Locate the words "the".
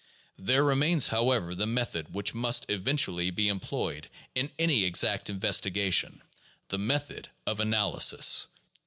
1.53-1.67, 6.69-6.79